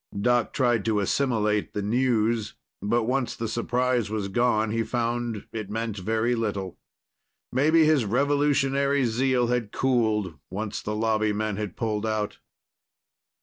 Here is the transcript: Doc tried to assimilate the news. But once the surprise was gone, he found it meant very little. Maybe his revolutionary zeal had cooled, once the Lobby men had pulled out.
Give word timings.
Doc 0.19 0.51
tried 0.51 0.83
to 0.85 0.99
assimilate 0.99 1.73
the 1.75 1.81
news. 1.83 2.55
But 2.81 3.03
once 3.03 3.35
the 3.35 3.47
surprise 3.47 4.09
was 4.09 4.29
gone, 4.29 4.71
he 4.71 4.81
found 4.81 5.45
it 5.51 5.69
meant 5.69 5.95
very 5.95 6.33
little. 6.33 6.79
Maybe 7.51 7.85
his 7.85 8.03
revolutionary 8.03 9.05
zeal 9.05 9.45
had 9.49 9.71
cooled, 9.71 10.39
once 10.49 10.81
the 10.81 10.95
Lobby 10.95 11.33
men 11.33 11.57
had 11.57 11.75
pulled 11.77 12.07
out. 12.07 12.39